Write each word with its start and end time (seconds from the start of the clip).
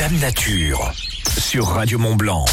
Dame 0.00 0.18
Nature 0.18 0.94
sur 1.38 1.66
Radio 1.66 1.98
Mont 1.98 2.16
Blanc. 2.16 2.46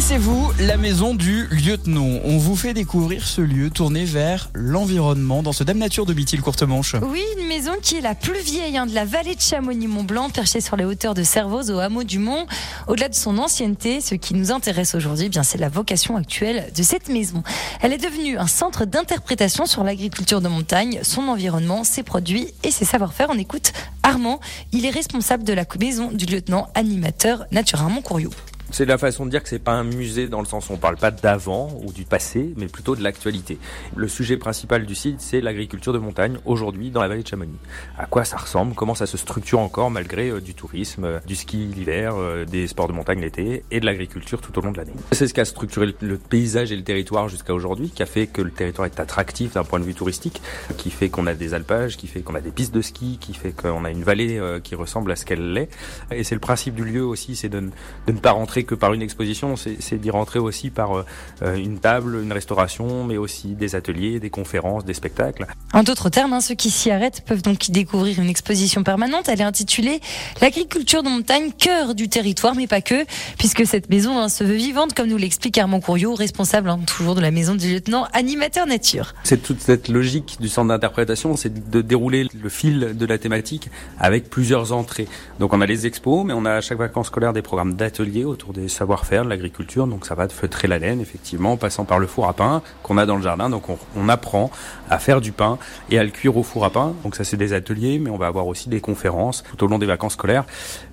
Connaissez-vous 0.00 0.52
la 0.60 0.78
maison 0.78 1.14
du 1.14 1.46
lieutenant? 1.48 2.20
On 2.24 2.38
vous 2.38 2.56
fait 2.56 2.72
découvrir 2.72 3.26
ce 3.26 3.42
lieu 3.42 3.68
tourné 3.68 4.06
vers 4.06 4.48
l'environnement 4.54 5.42
dans 5.42 5.52
ce 5.52 5.62
Dame 5.62 5.76
Nature 5.76 6.06
de 6.06 6.14
Bitil 6.14 6.40
Courtemanche. 6.40 6.96
Oui, 7.02 7.22
une 7.38 7.46
maison 7.46 7.72
qui 7.82 7.98
est 7.98 8.00
la 8.00 8.14
plus 8.14 8.40
vieille 8.40 8.78
hein, 8.78 8.86
de 8.86 8.94
la 8.94 9.04
vallée 9.04 9.34
de 9.34 9.40
Chamonix-Mont-Blanc, 9.42 10.30
perchée 10.30 10.62
sur 10.62 10.76
les 10.76 10.86
hauteurs 10.86 11.12
de 11.12 11.22
Servoz 11.22 11.70
au 11.70 11.80
hameau 11.80 12.02
du 12.02 12.18
Mont. 12.18 12.46
Au-delà 12.88 13.10
de 13.10 13.14
son 13.14 13.36
ancienneté, 13.36 14.00
ce 14.00 14.14
qui 14.14 14.32
nous 14.32 14.50
intéresse 14.50 14.94
aujourd'hui, 14.94 15.26
eh 15.26 15.28
bien 15.28 15.42
c'est 15.42 15.58
la 15.58 15.68
vocation 15.68 16.16
actuelle 16.16 16.72
de 16.74 16.82
cette 16.82 17.10
maison. 17.10 17.42
Elle 17.82 17.92
est 17.92 18.02
devenue 18.02 18.38
un 18.38 18.46
centre 18.46 18.86
d'interprétation 18.86 19.66
sur 19.66 19.84
l'agriculture 19.84 20.40
de 20.40 20.48
montagne, 20.48 21.00
son 21.02 21.28
environnement, 21.28 21.84
ses 21.84 22.04
produits 22.04 22.46
et 22.64 22.70
ses 22.70 22.86
savoir-faire. 22.86 23.28
On 23.30 23.38
écoute 23.38 23.74
Armand, 24.02 24.40
il 24.72 24.86
est 24.86 24.90
responsable 24.90 25.44
de 25.44 25.52
la 25.52 25.66
maison 25.78 26.10
du 26.10 26.24
lieutenant 26.24 26.68
animateur 26.74 27.44
Nature 27.52 27.82
Montcourriot. 27.82 28.30
C'est 28.72 28.84
la 28.84 28.98
façon 28.98 29.26
de 29.26 29.30
dire 29.30 29.42
que 29.42 29.48
c'est 29.48 29.58
pas 29.58 29.72
un 29.72 29.82
musée 29.82 30.28
dans 30.28 30.38
le 30.38 30.46
sens 30.46 30.70
où 30.70 30.72
on 30.72 30.76
parle 30.76 30.96
pas 30.96 31.10
d'avant 31.10 31.68
ou 31.84 31.92
du 31.92 32.04
passé, 32.04 32.54
mais 32.56 32.66
plutôt 32.66 32.94
de 32.94 33.02
l'actualité. 33.02 33.58
Le 33.96 34.06
sujet 34.06 34.36
principal 34.36 34.86
du 34.86 34.94
site, 34.94 35.20
c'est 35.20 35.40
l'agriculture 35.40 35.92
de 35.92 35.98
montagne 35.98 36.38
aujourd'hui 36.44 36.90
dans 36.90 37.02
la 37.02 37.08
vallée 37.08 37.22
de 37.22 37.28
Chamonix. 37.28 37.58
À 37.98 38.06
quoi 38.06 38.24
ça 38.24 38.36
ressemble? 38.36 38.74
Comment 38.74 38.94
ça 38.94 39.06
se 39.06 39.16
structure 39.16 39.58
encore 39.58 39.90
malgré 39.90 40.30
euh, 40.30 40.40
du 40.40 40.54
tourisme, 40.54 41.04
euh, 41.04 41.18
du 41.26 41.34
ski 41.34 41.56
l'hiver, 41.56 42.14
euh, 42.16 42.44
des 42.44 42.68
sports 42.68 42.86
de 42.86 42.92
montagne 42.92 43.20
l'été 43.20 43.64
et 43.72 43.80
de 43.80 43.86
l'agriculture 43.86 44.40
tout 44.40 44.56
au 44.56 44.62
long 44.62 44.70
de 44.70 44.78
l'année? 44.78 44.92
C'est 45.10 45.26
ce 45.26 45.34
qui 45.34 45.40
a 45.40 45.44
structuré 45.44 45.94
le 46.00 46.16
paysage 46.16 46.70
et 46.70 46.76
le 46.76 46.84
territoire 46.84 47.28
jusqu'à 47.28 47.52
aujourd'hui, 47.52 47.90
qui 47.90 48.04
a 48.04 48.06
fait 48.06 48.28
que 48.28 48.40
le 48.40 48.52
territoire 48.52 48.86
est 48.86 49.00
attractif 49.00 49.54
d'un 49.54 49.64
point 49.64 49.80
de 49.80 49.84
vue 49.84 49.94
touristique, 49.94 50.40
qui 50.76 50.90
fait 50.90 51.08
qu'on 51.08 51.26
a 51.26 51.34
des 51.34 51.54
alpages, 51.54 51.96
qui 51.96 52.06
fait 52.06 52.20
qu'on 52.20 52.36
a 52.36 52.40
des 52.40 52.52
pistes 52.52 52.74
de 52.74 52.82
ski, 52.82 53.18
qui 53.20 53.34
fait 53.34 53.50
qu'on 53.50 53.84
a 53.84 53.90
une 53.90 54.04
vallée 54.04 54.40
qui 54.62 54.76
ressemble 54.76 55.10
à 55.10 55.16
ce 55.16 55.24
qu'elle 55.24 55.52
l'est. 55.52 55.68
Et 56.12 56.22
c'est 56.22 56.36
le 56.36 56.40
principe 56.40 56.74
du 56.74 56.84
lieu 56.84 57.04
aussi, 57.04 57.34
c'est 57.34 57.48
de, 57.48 57.60
de 57.60 58.12
ne 58.12 58.18
pas 58.18 58.30
rentrer 58.30 58.59
que 58.64 58.74
par 58.74 58.92
une 58.92 59.02
exposition, 59.02 59.54
c'est 59.56 60.00
d'y 60.00 60.10
rentrer 60.10 60.38
aussi 60.38 60.70
par 60.70 61.04
euh, 61.42 61.54
une 61.54 61.78
table, 61.78 62.20
une 62.22 62.32
restauration, 62.32 63.04
mais 63.04 63.16
aussi 63.16 63.48
des 63.48 63.74
ateliers, 63.74 64.20
des 64.20 64.30
conférences, 64.30 64.84
des 64.84 64.94
spectacles. 64.94 65.46
En 65.72 65.82
d'autres 65.82 66.08
termes, 66.08 66.32
hein, 66.32 66.40
ceux 66.40 66.54
qui 66.54 66.70
s'y 66.70 66.90
arrêtent 66.90 67.22
peuvent 67.26 67.42
donc 67.42 67.68
y 67.68 67.72
découvrir 67.72 68.18
une 68.20 68.28
exposition 68.28 68.82
permanente. 68.82 69.28
Elle 69.28 69.40
est 69.40 69.44
intitulée 69.44 70.00
L'agriculture 70.40 71.02
de 71.02 71.08
montagne, 71.08 71.52
cœur 71.56 71.94
du 71.94 72.08
territoire, 72.08 72.54
mais 72.54 72.66
pas 72.66 72.80
que, 72.80 73.04
puisque 73.38 73.66
cette 73.66 73.90
maison 73.90 74.18
hein, 74.18 74.28
se 74.28 74.44
veut 74.44 74.54
vivante, 74.54 74.94
comme 74.94 75.08
nous 75.08 75.16
l'explique 75.16 75.58
Armand 75.58 75.80
Courriot, 75.80 76.14
responsable 76.14 76.70
hein, 76.70 76.80
toujours 76.86 77.14
de 77.14 77.20
la 77.20 77.30
maison 77.30 77.54
du 77.54 77.72
lieutenant 77.72 78.06
animateur 78.12 78.66
nature. 78.66 79.14
C'est 79.24 79.42
toute 79.42 79.60
cette 79.60 79.88
logique 79.88 80.38
du 80.40 80.48
centre 80.48 80.68
d'interprétation, 80.68 81.36
c'est 81.36 81.70
de 81.70 81.82
dérouler 81.82 82.26
le 82.40 82.48
fil 82.48 82.96
de 82.96 83.06
la 83.06 83.18
thématique 83.18 83.68
avec 83.98 84.30
plusieurs 84.30 84.72
entrées. 84.72 85.08
Donc 85.38 85.52
on 85.52 85.60
a 85.60 85.66
les 85.66 85.86
expos, 85.86 86.24
mais 86.24 86.32
on 86.32 86.44
a 86.44 86.52
à 86.52 86.60
chaque 86.60 86.78
vacances 86.78 87.08
scolaire 87.08 87.32
des 87.32 87.42
programmes 87.42 87.74
d'ateliers 87.74 88.24
autour 88.24 88.49
des 88.52 88.68
savoir-faire, 88.68 89.24
de 89.24 89.28
l'agriculture. 89.28 89.86
Donc 89.86 90.06
ça 90.06 90.14
va 90.14 90.26
de 90.26 90.32
feutrer 90.32 90.68
la 90.68 90.78
laine, 90.78 91.00
effectivement, 91.00 91.52
en 91.52 91.56
passant 91.56 91.84
par 91.84 91.98
le 91.98 92.06
four 92.06 92.28
à 92.28 92.32
pain 92.32 92.62
qu'on 92.82 92.98
a 92.98 93.06
dans 93.06 93.16
le 93.16 93.22
jardin. 93.22 93.50
Donc 93.50 93.68
on, 93.68 93.78
on, 93.96 94.08
apprend 94.08 94.50
à 94.88 94.98
faire 94.98 95.20
du 95.20 95.32
pain 95.32 95.58
et 95.90 95.98
à 95.98 96.04
le 96.04 96.10
cuire 96.10 96.36
au 96.36 96.42
four 96.42 96.64
à 96.64 96.70
pain. 96.70 96.94
Donc 97.04 97.16
ça 97.16 97.24
c'est 97.24 97.36
des 97.36 97.52
ateliers, 97.52 97.98
mais 97.98 98.10
on 98.10 98.16
va 98.16 98.26
avoir 98.26 98.46
aussi 98.46 98.68
des 98.68 98.80
conférences 98.80 99.44
tout 99.56 99.64
au 99.64 99.68
long 99.68 99.78
des 99.78 99.86
vacances 99.86 100.14
scolaires, 100.14 100.44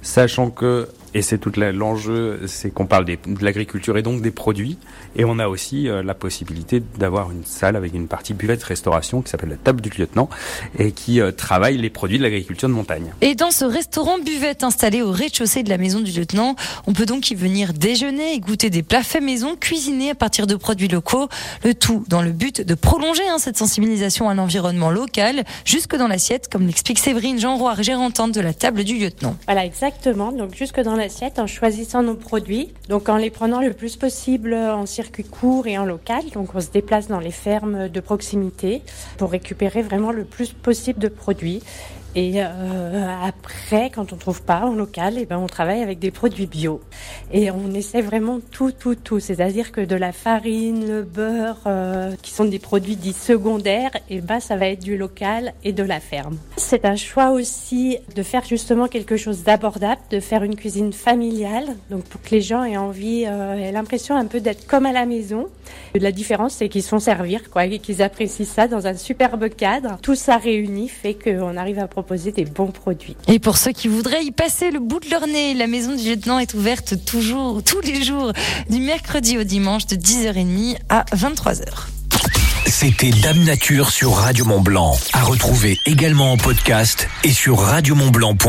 sachant 0.02 0.50
que 0.50 0.88
et 1.18 1.24
c'est 1.24 1.40
tout 1.40 1.52
l'enjeu, 1.58 2.42
c'est 2.46 2.70
qu'on 2.70 2.86
parle 2.86 3.06
de 3.06 3.18
l'agriculture 3.42 3.98
et 3.98 4.04
donc 4.04 4.22
des 4.22 4.30
produits. 4.30 4.78
Et 5.16 5.26
on 5.26 5.40
a 5.40 5.48
aussi 5.48 5.88
euh, 5.88 6.04
la 6.04 6.14
possibilité 6.14 6.84
d'avoir 7.00 7.32
une 7.32 7.44
salle 7.44 7.76
avec 7.76 7.96
une 7.96 8.08
partie 8.08 8.36
buvette 8.36 8.64
restauration 8.64 9.24
qui 9.24 9.32
s'appelle 9.32 9.50
la 9.50 9.56
table 9.56 9.82
du 9.82 9.90
lieutenant 9.90 10.30
et 10.78 10.92
qui 10.92 11.20
euh, 11.20 11.32
travaille 11.32 11.78
les 11.78 11.90
produits 11.90 12.20
de 12.20 12.24
l'agriculture 12.24 12.70
de 12.70 12.74
montagne. 12.74 13.12
Et 13.22 13.34
dans 13.34 13.50
ce 13.50 13.66
restaurant 13.66 14.20
buvette 14.20 14.64
installé 14.64 15.02
au 15.02 15.12
rez-de-chaussée 15.12 15.64
de 15.64 15.70
la 15.70 15.80
maison 15.80 16.02
du 16.02 16.12
lieutenant, 16.12 16.56
on 16.86 16.94
peut 16.94 17.06
donc 17.06 17.32
y 17.32 17.36
venir 17.36 17.47
déjeuner 17.48 18.34
et 18.34 18.40
goûter 18.40 18.70
des 18.70 18.84
plats 18.84 19.04
faits 19.04 19.24
maison, 19.24 19.56
cuisinés 19.56 20.12
à 20.12 20.16
partir 20.16 20.48
de 20.48 20.56
produits 20.56 20.88
locaux. 20.88 21.28
Le 21.64 21.74
tout 21.74 22.04
dans 22.08 22.22
le 22.22 22.32
but 22.32 22.62
de 22.62 22.76
prolonger 22.76 23.28
hein, 23.28 23.38
cette 23.40 23.58
sensibilisation 23.58 24.30
à 24.30 24.34
l'environnement 24.34 24.90
local 24.90 25.44
jusque 25.66 25.96
dans 25.96 26.08
l'assiette, 26.08 26.50
comme 26.50 26.66
l'explique 26.66 27.00
Séverine 27.00 27.40
Jean 27.40 27.58
Roy, 27.58 27.76
gérantante 27.82 28.32
de 28.34 28.42
la 28.42 28.54
table 28.54 28.84
du 28.84 28.98
lieutenant. 28.98 29.36
Voilà, 29.46 29.66
exactement. 29.66 30.32
Donc 30.32 30.56
jusque 30.56 30.80
dans 30.82 30.96
l'assiette 30.96 31.40
en 31.40 31.48
choisissant 31.48 32.04
nos 32.04 32.16
produits, 32.16 32.74
donc 32.90 33.10
en 33.10 33.18
les 33.18 33.30
prenant 33.30 33.62
le 33.62 33.74
plus 33.74 33.96
possible 33.96 34.54
en 34.54 34.86
circuit 34.86 35.24
court 35.24 35.68
et 35.68 35.78
en 35.78 35.86
local. 35.86 36.24
Donc 36.34 36.50
on 36.54 36.62
se 36.62 36.70
déplace 36.70 37.08
dans 37.08 37.20
les 37.20 37.32
fermes 37.32 37.90
de 37.90 38.00
proximité 38.00 38.82
pour 39.18 39.32
récupérer 39.32 39.82
vraiment 39.82 40.12
le 40.12 40.26
plus 40.26 40.54
possible 40.54 41.00
de 41.00 41.08
produits. 41.08 41.62
Et 42.18 42.38
euh, 42.38 43.06
après, 43.24 43.92
quand 43.92 44.12
on 44.12 44.16
trouve 44.16 44.42
pas 44.42 44.62
en 44.62 44.74
local, 44.74 45.20
et 45.20 45.22
eh 45.22 45.26
ben 45.28 45.38
on 45.38 45.46
travaille 45.46 45.84
avec 45.84 46.00
des 46.00 46.10
produits 46.10 46.48
bio. 46.48 46.82
Et 47.32 47.52
on 47.52 47.72
essaie 47.76 48.02
vraiment 48.02 48.40
tout, 48.40 48.72
tout, 48.72 48.96
tout. 48.96 49.20
C'est-à-dire 49.20 49.72
que 49.72 49.82
de 49.82 49.96
la 49.96 50.12
farine, 50.12 50.88
le 50.88 51.04
beurre, 51.04 51.60
euh, 51.68 52.16
qui 52.24 52.32
sont 52.32 52.46
des 52.46 52.58
produits 52.58 52.96
dits 52.96 53.14
secondaires, 53.14 53.92
et 54.10 54.16
eh 54.16 54.22
ben 54.22 54.40
ça 54.40 54.56
va 54.56 54.66
être 54.66 54.82
du 54.82 54.98
local 54.98 55.54
et 55.64 55.74
de 55.74 55.84
la 55.84 56.00
ferme. 56.00 56.40
C'est 56.56 56.86
un 56.86 56.96
choix 56.96 57.30
aussi 57.30 58.00
de 58.16 58.24
faire 58.24 58.44
justement 58.46 58.88
quelque 58.88 59.16
chose 59.16 59.44
d'abordable, 59.44 60.02
de 60.10 60.20
faire 60.20 60.42
une 60.42 60.56
cuisine 60.56 60.94
familiale, 60.94 61.68
donc 61.92 62.04
pour 62.06 62.20
que 62.24 62.32
les 62.32 62.42
gens 62.42 62.64
aient 62.64 62.78
envie, 62.78 63.26
euh, 63.28 63.54
aient 63.54 63.72
l'impression 63.72 64.16
un 64.16 64.26
peu 64.26 64.40
d'être 64.40 64.66
comme 64.66 64.88
à 64.88 64.92
la 64.92 65.06
maison. 65.06 65.50
La 65.94 66.12
différence, 66.12 66.56
c'est 66.56 66.68
qu'ils 66.68 66.82
sont 66.82 66.98
servir, 66.98 67.52
quoi, 67.52 67.66
et 67.66 67.78
qu'ils 67.78 68.02
apprécient 68.02 68.44
ça 68.44 68.68
dans 68.68 68.88
un 68.88 68.96
superbe 68.96 69.50
cadre. 69.50 70.00
Tout 70.02 70.16
ça 70.16 70.38
réuni 70.38 70.90
fait 70.90 71.14
qu'on 71.14 71.56
arrive 71.58 71.78
à 71.78 71.88
proposer 72.08 72.32
des 72.32 72.46
bons 72.46 72.72
produits. 72.72 73.18
Et 73.28 73.38
pour 73.38 73.58
ceux 73.58 73.74
qui 73.74 73.90
voudraient 73.90 74.24
y 74.24 74.32
passer 74.32 74.72
le 74.72 74.80
bout 74.80 75.02
de 75.02 75.10
leur 75.10 75.28
nez, 75.28 75.54
la 75.54 75.68
maison 75.68 75.94
du 75.94 76.08
lieutenant 76.08 76.40
est 76.40 76.54
ouverte 76.54 77.04
toujours, 77.04 77.62
tous 77.62 77.82
les 77.82 78.02
jours, 78.02 78.32
du 78.70 78.80
mercredi 78.80 79.38
au 79.38 79.44
dimanche 79.44 79.88
de 79.88 79.98
10h30 79.98 80.78
à 80.88 81.04
23h. 81.14 81.66
C'était 82.66 83.12
Dame 83.12 83.44
Nature 83.44 83.90
sur 83.90 84.14
Radio 84.14 84.46
Mont 84.46 84.62
Blanc. 84.62 84.98
À 85.12 85.24
retrouver 85.24 85.78
également 85.86 86.32
en 86.32 86.38
podcast 86.38 87.10
et 87.26 87.32
sur 87.32 87.60
radiomontblanc.fr. 87.60 88.48